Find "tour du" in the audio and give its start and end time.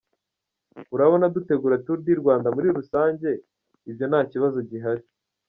1.85-2.13